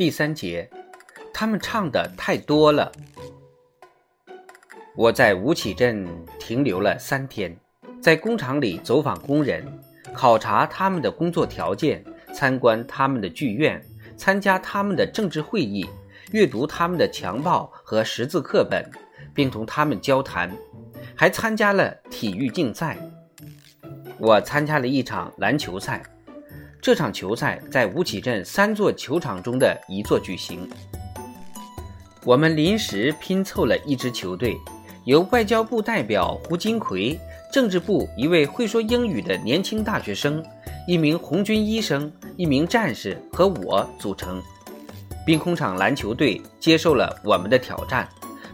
[0.00, 0.66] 第三节，
[1.30, 2.90] 他们唱的太多了。
[4.96, 6.08] 我在吴起镇
[6.38, 7.54] 停留了三天，
[8.00, 9.62] 在工厂里走访工人，
[10.14, 13.78] 考察他们的工作条件，参观他们的剧院，
[14.16, 15.86] 参加他们的政治会议，
[16.32, 18.82] 阅读他们的强报和识字课本，
[19.34, 20.50] 并同他们交谈，
[21.14, 22.96] 还参加了体育竞赛。
[24.16, 26.02] 我参加了一场篮球赛，
[26.82, 30.68] 这场球赛在吴起镇三座球场中的一座举行。
[32.24, 34.56] 我们临时拼凑了一支球队，
[35.04, 37.18] 由外交部代表胡金奎、
[37.52, 40.42] 政治部一位会说英语的年轻大学生、
[40.86, 44.42] 一名红军医生、一名战士和我组成。
[45.26, 48.08] 兵工厂篮球队接受了我们的挑战，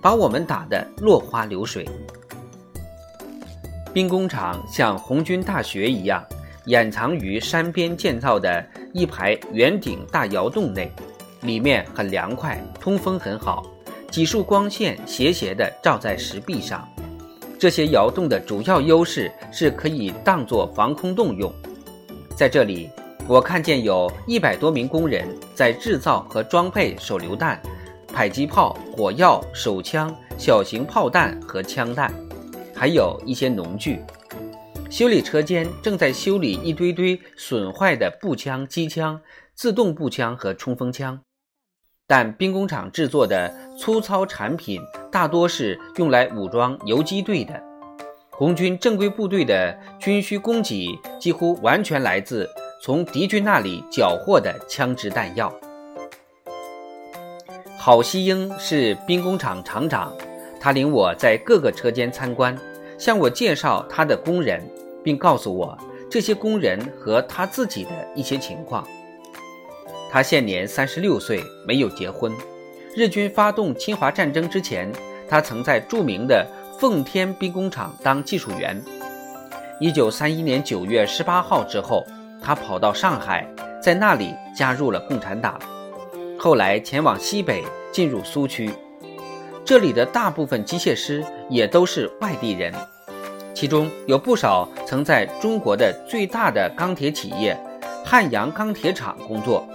[0.00, 1.88] 把我们打得落花流水。
[3.92, 6.24] 兵工厂像红军大学一样，
[6.66, 10.90] 掩藏于山边建造的一排圆顶大窑洞内，
[11.40, 13.66] 里面很凉快，通风很好，
[14.10, 16.88] 几束光线斜斜地照在石壁上。
[17.58, 21.52] 这些窑洞的主要优势是可以当作防空洞用。
[22.36, 22.90] 在这里，
[23.28, 27.60] 我看见有一百多名工人在制造和装配手榴弹、
[28.08, 32.12] 迫击炮、火药、手枪、小型炮弹和枪弹。
[32.74, 34.00] 还有一些农具，
[34.92, 39.18] 修理车间正在修理一堆堆损坏的步枪、机枪、
[39.54, 41.18] 自动步枪和冲锋枪。
[42.06, 44.78] 但兵工厂制作的粗糙产品
[45.10, 47.58] 大多是用来武装游击队的。
[48.28, 50.86] 红军正规部队的军需供给
[51.18, 52.46] 几乎完全来自
[52.82, 55.50] 从敌军那里缴获的枪支弹药。
[57.78, 60.14] 郝锡英是兵工厂厂长，
[60.60, 62.54] 他领我在各个车间参观。
[62.98, 64.62] 向我介绍他的工人，
[65.02, 65.76] 并告诉我
[66.10, 68.86] 这些工人和他自己的一些情况。
[70.10, 72.32] 他现年三十六岁，没有结婚。
[72.94, 74.92] 日军发动侵华战争之前，
[75.28, 76.46] 他曾在著名的
[76.78, 78.78] 奉天兵工厂当技术员。
[79.80, 82.04] 一九三一年九月十八号之后，
[82.42, 83.48] 他跑到上海，
[83.82, 85.58] 在那里加入了共产党。
[86.38, 88.70] 后来前往西北，进入苏区。
[89.64, 92.74] 这里的大部分机械师也都是外地人。
[93.54, 97.56] 其中有不少曾在中国的最大的钢铁企业
[98.04, 99.66] 汉阳钢铁厂工作，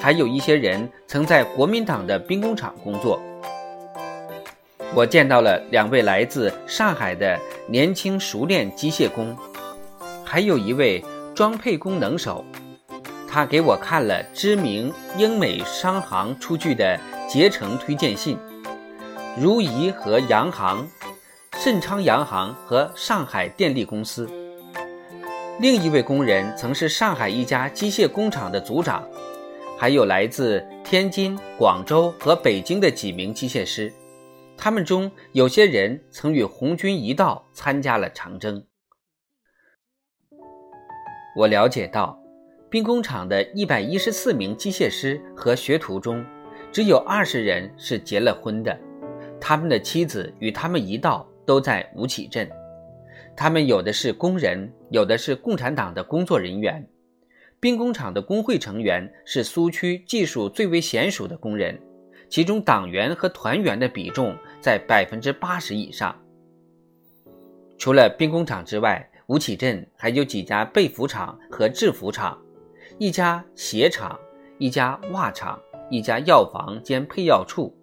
[0.00, 3.20] 还有一些人曾在国民党的兵工厂工作。
[4.94, 7.38] 我见到了两位来自上海的
[7.68, 9.36] 年轻熟练机械工，
[10.24, 11.04] 还有一位
[11.34, 12.44] 装配工能手。
[13.28, 16.98] 他给我看了知名英美商行出具的
[17.28, 18.38] 捷成推荐信，
[19.36, 20.86] 如怡和洋行。
[21.64, 24.28] 盛昌洋行和上海电力公司。
[25.58, 29.02] 另一位工人曾是上海一家机械工厂的组长，
[29.78, 33.90] 还有来自天津、广州和北京的几名机械师。
[34.58, 38.62] 他们中有些人曾与红军一道参加了长征。
[41.34, 42.22] 我了解到，
[42.68, 46.22] 兵工厂的一百一十四名机械师和学徒中，
[46.70, 48.78] 只有二十人是结了婚的，
[49.40, 51.26] 他们的妻子与他们一道。
[51.46, 52.50] 都在吴起镇，
[53.36, 56.86] 他们有的是工人，有的是共产党的工作人员。
[57.60, 61.80] 兵工厂的工会成员是苏区技术最为娴熟的工人，
[62.28, 66.14] 其中党员和团员的比重在百分之八十以上。
[67.78, 72.38] 除了兵工厂之外，吴起镇还有几家被服厂和制服厂，
[72.98, 74.18] 一家鞋厂，
[74.58, 75.58] 一家袜厂，
[75.90, 77.74] 一家药房兼配药处。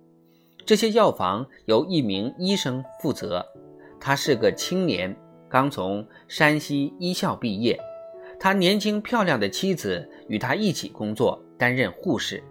[0.72, 3.46] 这些药房由一名医生负责，
[4.00, 5.14] 他是个青年，
[5.50, 7.78] 刚从山西医校毕业。
[8.40, 12.42] 他年轻漂亮的妻子与他一起工作，担任护士。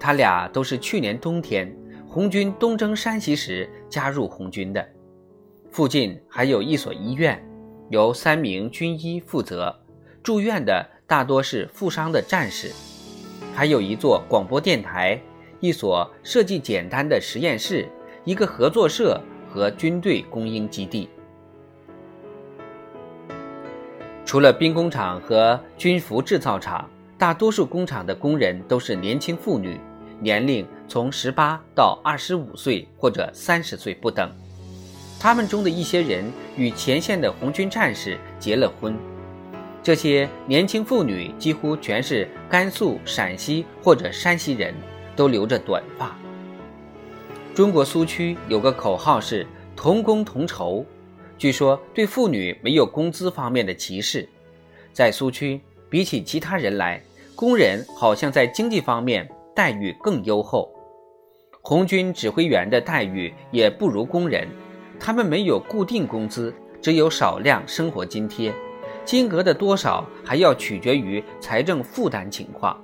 [0.00, 1.70] 他俩都是去年冬天
[2.08, 4.82] 红军东征山西时加入红军的。
[5.70, 7.38] 附近还有一所医院，
[7.90, 9.78] 由三名军医负责，
[10.22, 12.72] 住院的大多是负伤的战士。
[13.54, 15.20] 还有一座广播电台。
[15.60, 17.88] 一所设计简单的实验室，
[18.24, 21.08] 一个合作社和军队供应基地。
[24.24, 29.80] 除了兵工厂和军服制造厂，大多数工厂的工人都是年轻妇女，
[30.20, 34.30] 年龄从十八到二十五岁或者三十岁不等。
[35.18, 38.96] 他们中的一些人与前线的红军战士结了婚。
[39.82, 44.72] 这些年轻妇女几乎全是甘肃、陕西或者山西人。
[45.18, 46.16] 都留着短发。
[47.52, 49.44] 中国苏区有个口号是
[49.74, 50.86] “同工同酬”，
[51.36, 54.28] 据说对妇女没有工资方面的歧视。
[54.92, 55.60] 在苏区，
[55.90, 57.02] 比起其他人来，
[57.34, 60.72] 工人好像在经济方面待遇更优厚。
[61.62, 64.46] 红军指挥员的待遇也不如工人，
[65.00, 68.54] 他们没有固定工资，只有少量生活津贴，
[69.04, 72.80] 金额的多少还要取决于财政负担情况。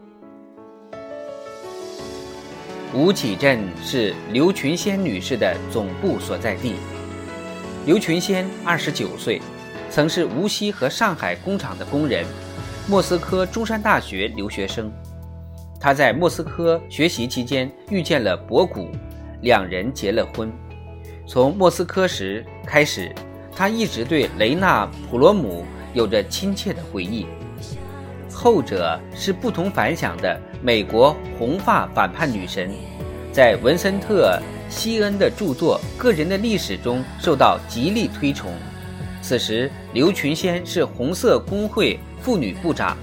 [2.94, 6.76] 吴起镇是刘群仙女士的总部所在地。
[7.87, 9.43] 刘群仙二十九岁，
[9.91, 12.25] 曾是无锡和上海工厂的工人，
[12.87, 14.93] 莫斯科中山大学留学生。
[15.81, 18.88] 他在莫斯科学习期间遇见了博古，
[19.43, 20.52] 两人结了婚。
[21.26, 23.12] 从莫斯科时开始，
[23.56, 25.64] 他一直对雷纳·普罗姆
[25.94, 27.26] 有着亲切的回忆。
[28.34, 32.70] 后者是不同凡响的美国红发反叛女神，
[33.32, 34.38] 在文森特·
[34.75, 38.52] 希恩的著作《个人的历史》中受到极力推崇。
[39.22, 42.96] 此时，刘群仙是红色工会妇女部长。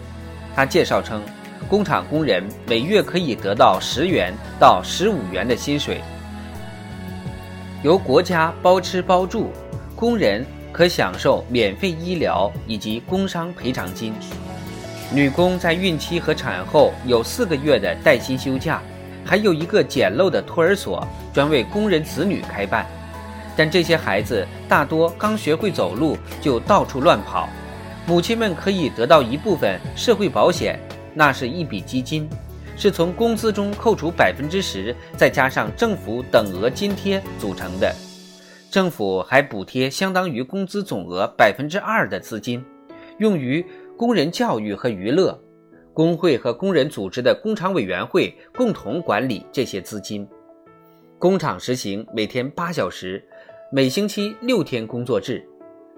[0.54, 1.22] 他介绍称，
[1.70, 6.02] 工厂工人每月可以得到十元到十五元的薪水，
[7.84, 9.50] 由国家包吃包住，
[9.96, 14.14] 工人可享受免费医疗以及工伤赔偿金。
[15.14, 18.82] 女工在孕期和产后有四个月的带薪休假，
[19.26, 22.86] 还有一个简陋的托儿所专为工人子女开办。
[23.58, 27.50] 但这些孩子大多刚学会走路就到处乱跑，
[28.08, 30.80] 母亲们可以得到一部分社会保险，
[31.14, 32.30] 那是一笔基金，
[32.78, 37.94] 是从工资中扣除百分之十，再加上政府等额津贴组成的。
[38.72, 42.64] 政府还补贴相当于工资总额百分之二的资金，
[43.18, 43.66] 用于。
[44.02, 45.40] 工人教育和娱乐，
[45.94, 50.28] 工会和工人组织的工厂委员会共同管理这些资金。
[51.20, 53.24] 工厂实行每天八小时，
[53.72, 55.48] 每星期六天工作制。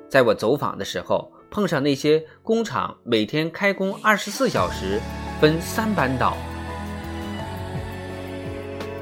[0.09, 4.99] 在我走访的时候，碰上那些工厂每天开工二十四小时，
[5.39, 6.35] 分三班倒。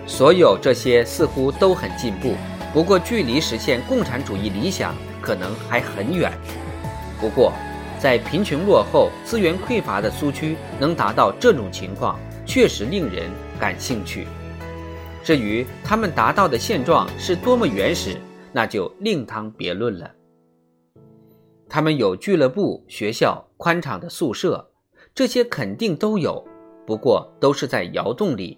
[0.06, 2.36] 所有这些似乎都很进步，
[2.71, 6.31] 不过距离实现共产主义理想可能还很远。
[7.19, 7.51] 不过。
[8.01, 14.25] 在贫穷落后、资源匮乏的苏区，能达到这种情况，确实令人感兴趣。
[15.24, 18.18] 至于他们达到的现状是多么原始，
[18.51, 20.09] 那就另当别论了。
[21.69, 24.68] 他们有俱乐部、学校、宽敞的宿舍，
[25.13, 26.44] 这些肯定都有，
[26.88, 28.57] 不过都是在窑洞里，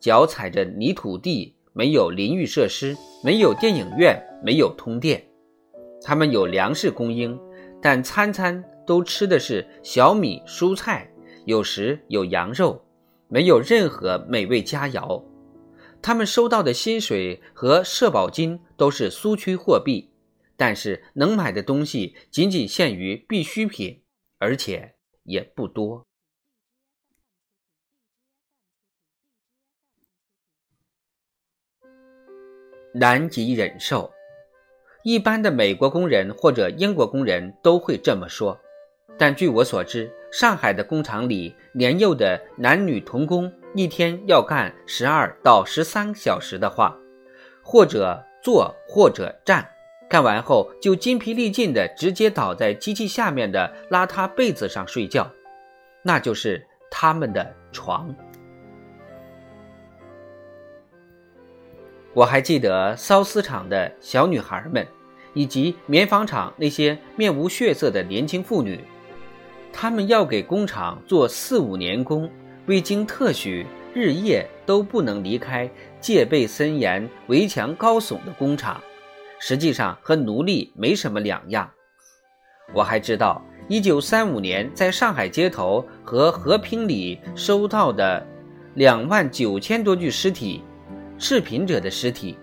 [0.00, 5.22] 脚踩着泥土地，没有淋浴设施，没有电影院，没有通电。
[6.02, 7.38] 他们有粮食供应。
[7.82, 11.12] 但餐餐都吃的是小米、蔬菜，
[11.46, 12.80] 有时有羊肉，
[13.26, 15.20] 没有任何美味佳肴。
[16.00, 20.12] 他们收到的薪水和社保金都是苏区货币，
[20.56, 24.04] 但是能买的东西仅仅限于必需品，
[24.38, 24.94] 而且
[25.24, 26.06] 也不多，
[32.94, 34.12] 难以忍受。
[35.04, 38.58] 一般的美国工人或者英国工人都会这么说，
[39.18, 46.96] 但据我所知，上海的工厂里年幼的男女童工一天要干十二到十三小时的话，
[47.62, 49.68] 或者坐或者站，
[50.08, 55.28] 干完后就筋疲力尽的直接倒在机器下面的邋遢被子上睡觉，
[56.04, 58.14] 那就是他们的床。
[62.14, 64.86] 我还记得缫丝厂的小女孩们，
[65.32, 68.78] 以及棉纺厂那些面无血色的年轻妇女，
[69.72, 72.30] 她们要给工厂做四五年工，
[72.66, 78.78] 未经特许，日夜都不能离开戒备森严、围墙高耸的工厂，
[79.40, 81.70] 实际上和奴隶没什么两样。
[82.74, 88.26] 我还知道，一九三五年在上海街头和和平里收到的
[88.74, 90.62] 两万九千多具尸体。
[91.22, 92.36] 赤贫者的尸体，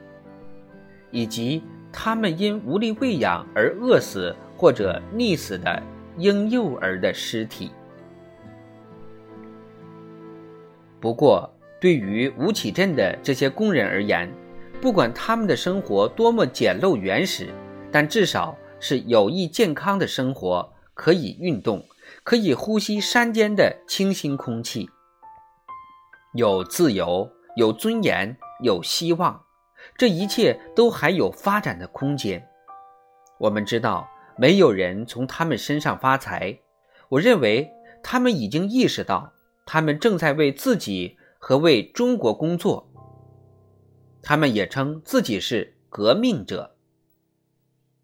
[1.12, 5.84] 以及他们因无力喂养而饿死或者溺死的
[6.18, 7.72] 婴幼儿的尸体。
[11.02, 14.32] 不过，对于吴起镇的这些工人而言，
[14.80, 17.50] 不管他们的生活多么简陋原始，
[17.92, 21.84] 但至少是有益健康的生活，可以运动，
[22.24, 24.90] 可以呼吸山间的清新空气，
[26.34, 28.36] 有自由，有尊严。
[28.62, 29.46] 有希望，
[29.98, 32.46] 这一切都还有发展的空间。
[33.38, 34.06] 我们知道，
[34.38, 36.60] 没有人从他们身上发财。
[37.08, 37.72] 我认为，
[38.04, 39.32] 他们已经意识到，
[39.66, 42.92] 他们正在为自己和为中国工作。
[44.22, 46.76] 他们也称自己是革命者。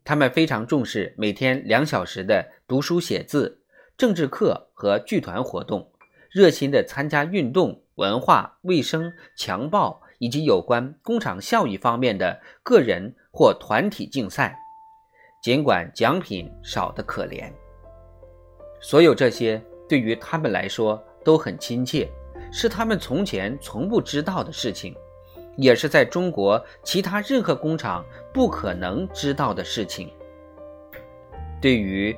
[0.05, 3.61] 他们非常重视每天两小时的读书写字、
[3.97, 5.91] 政治课和剧团活动，
[6.29, 14.57] 热心地参加运动、文化、卫生、强暴以及有关工厂效益方面的个人或团体竞赛，
[15.41, 17.51] 尽管奖品少得可怜。
[18.81, 22.09] 所有这些对于他们来说都很亲切，
[22.51, 24.93] 是他们从前从不知道的事情，
[25.55, 30.11] 也是在中国其他任何工厂不可能知道的事情。
[31.61, 32.15] 对于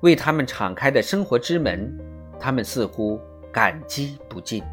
[0.00, 1.94] 为他们敞开的生活之门，
[2.40, 3.20] 他们似乎
[3.52, 4.64] 感激不尽。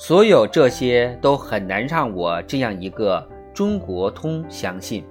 [0.00, 5.04] 所有这些都很难让我这样一个中国通相信。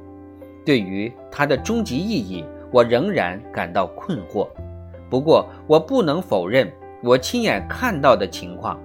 [0.66, 4.48] 对于它的终极意义，我仍然感到困惑。
[5.10, 6.72] 不过，我不能否认
[7.04, 8.80] 我亲眼看到的情况。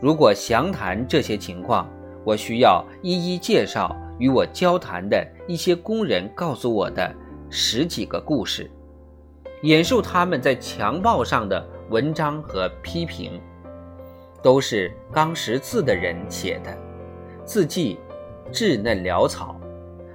[0.00, 1.90] 如果详谈这些情况，
[2.22, 7.12] 我需要一一介绍与我交谈的一些工人告诉我的。
[7.50, 8.70] 十几个故事，
[9.62, 13.40] 引述他们在墙报上的文章和批评，
[14.42, 16.76] 都是刚识字的人写的，
[17.44, 17.98] 字迹
[18.52, 19.58] 稚嫩潦草。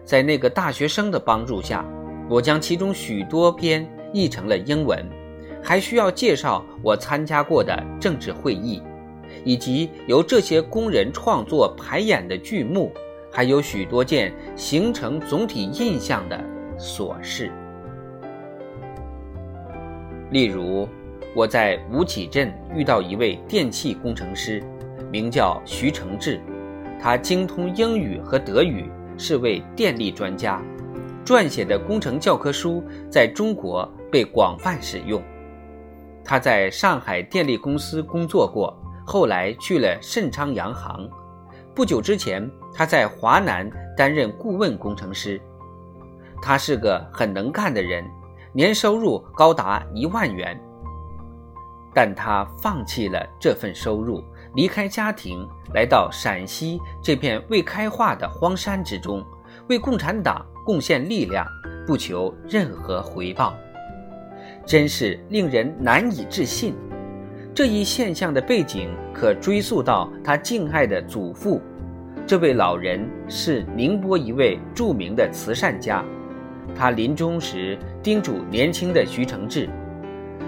[0.05, 1.85] 在那个大学生的帮助下，
[2.29, 5.05] 我将其中许多篇译成了英文。
[5.65, 8.83] 还需要介绍我参加过的政治会议，
[9.45, 12.91] 以及由这些工人创作排演的剧目，
[13.31, 16.37] 还有许多件形成总体印象的。
[16.77, 17.49] 琐事，
[20.31, 20.89] 例如，
[21.35, 24.63] 我在吴起镇遇到一位电气工程师，
[25.11, 26.39] 名叫徐承志，
[27.01, 28.87] 他精通英语和德语，
[29.17, 30.61] 是位电力专家，
[31.25, 35.19] 撰写的工程教科书在中国被广泛使用。
[36.23, 38.71] 他在上海电力公司工作过，
[39.03, 41.09] 后来去了盛昌洋行。
[41.73, 45.41] 不久之前，他在华南担任顾问工程师。
[46.43, 48.05] 他是个很能干的人，
[48.53, 50.55] 年收入高达一万元。
[51.93, 54.23] 但他放弃了这份收入，
[54.55, 59.23] 离开家庭，来到陕西这片未开化的荒山之中，
[59.69, 61.45] 为共产党贡献力量，
[61.85, 63.55] 不求任何回报，
[64.65, 66.73] 真是令人难以置信。
[67.53, 71.61] 这一现象的背景可追溯到他敬爱的祖父，
[72.25, 76.03] 这位老人是宁波一位著名的慈善家。
[76.75, 79.69] 他临终时叮嘱年轻的徐承志，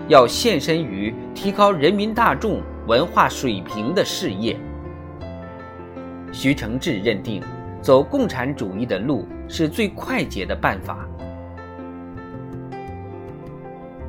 [0.08, 4.58] 要献身于提高人民大众文化水平的事业。
[6.32, 7.42] 徐承志认定，
[7.82, 11.08] 走共产主义的路是最快捷的办法。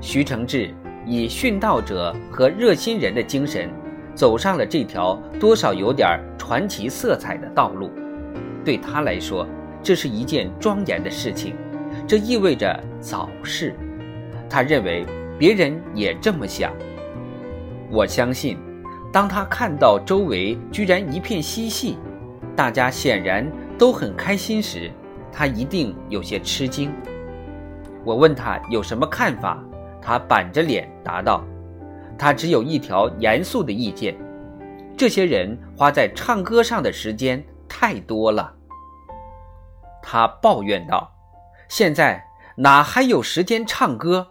[0.00, 0.74] 徐承志
[1.04, 3.70] 以殉道者和热心人的精神，
[4.14, 7.90] 走上了这条多少有点传奇色彩的道路。
[8.64, 9.46] 对他来说，
[9.82, 11.54] 这是一件庄严的事情。
[12.06, 13.74] 这意味着早逝，
[14.50, 15.06] 他认为
[15.38, 16.72] 别人也这么想。
[17.90, 18.58] 我相信，
[19.12, 21.98] 当他看到周围居然一片嬉戏，
[22.56, 23.46] 大家显然
[23.78, 24.90] 都很开心时，
[25.30, 26.92] 他一定有些吃惊。
[28.04, 29.62] 我问他有什么看法，
[30.00, 31.44] 他板着脸答道
[32.18, 34.16] ：“他只有一条严肃的意见，
[34.96, 38.54] 这些人花在唱歌上的时间太多了。”
[40.02, 41.12] 他抱怨道。
[41.68, 42.24] 现在
[42.56, 44.26] 哪还有时间唱歌？